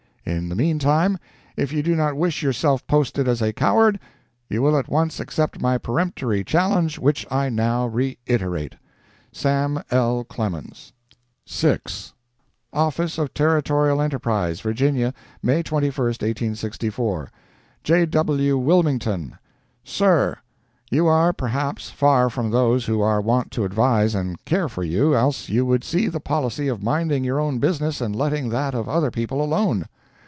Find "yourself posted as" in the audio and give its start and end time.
2.43-3.41